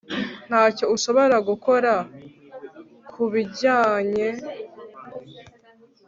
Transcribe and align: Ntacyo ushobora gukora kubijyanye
Ntacyo 0.47 0.85
ushobora 0.95 1.35
gukora 1.47 1.91
kubijyanye 3.11 4.27